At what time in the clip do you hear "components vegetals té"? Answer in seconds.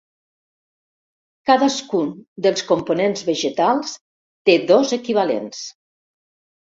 2.71-4.55